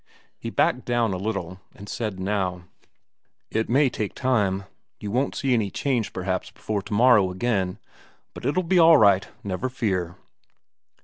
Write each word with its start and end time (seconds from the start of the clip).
He 0.39 0.49
backed 0.49 0.83
down 0.85 1.13
a 1.13 1.17
little, 1.17 1.59
and 1.75 1.87
said 1.87 2.19
now: 2.19 2.63
"It 3.51 3.69
may 3.69 3.87
take 3.87 4.15
time 4.15 4.63
you 4.99 5.11
won't 5.11 5.35
see 5.35 5.53
any 5.53 5.69
change 5.69 6.11
perhaps 6.11 6.49
before 6.49 6.81
tomorrow 6.81 7.29
again. 7.29 7.77
But 8.33 8.43
it'll 8.43 8.63
be 8.63 8.79
all 8.79 8.97
right, 8.97 9.27
never 9.43 9.69
fear." 9.69 10.15